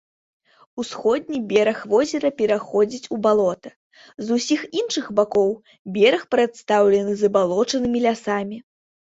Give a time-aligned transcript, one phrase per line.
[0.83, 3.69] Усходні бераг возера пераходзіць у балота,
[4.29, 5.49] з усіх іншых бакоў
[5.99, 8.57] бераг прадстаўлены забалочанымі лясамі.